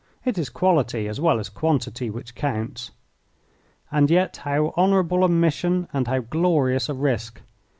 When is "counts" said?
2.33-2.89